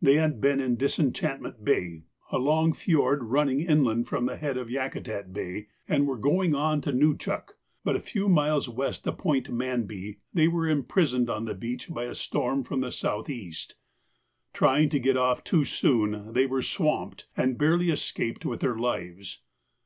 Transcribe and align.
They 0.00 0.14
had 0.14 0.40
been 0.40 0.58
up 0.58 0.64
in 0.64 0.76
Disenchantment 0.76 1.62
Bay, 1.62 2.04
a 2.32 2.38
long 2.38 2.72
fiord 2.72 3.22
running 3.24 3.60
inland 3.60 4.08
from 4.08 4.24
the 4.24 4.38
head 4.38 4.56
of 4.56 4.70
Yakutat 4.70 5.34
Bay, 5.34 5.66
and 5.86 6.06
were 6.06 6.16
going 6.16 6.54
on 6.54 6.80
to 6.80 6.94
Nuchuk, 6.94 7.58
but 7.84 7.94
a 7.94 8.00
few 8.00 8.26
miles 8.26 8.70
west 8.70 9.06
of 9.06 9.18
Point 9.18 9.50
Manby 9.52 10.20
they 10.32 10.48
were 10.48 10.66
imprisoned 10.66 11.28
on 11.28 11.44
the 11.44 11.54
beach 11.54 11.90
by 11.90 12.04
a 12.04 12.14
storm 12.14 12.62
from 12.62 12.80
the 12.80 12.90
south 12.90 13.28
east. 13.28 13.74
Trying 14.54 14.88
to 14.88 14.98
get 14.98 15.18
off 15.18 15.44
too 15.44 15.66
soon, 15.66 16.32
they 16.32 16.46
were 16.46 16.62
swamped, 16.62 17.26
and 17.36 17.58
barely 17.58 17.90
escaped 17.90 18.46
with 18.46 18.60
their 18.60 18.76
lives. 18.78 19.42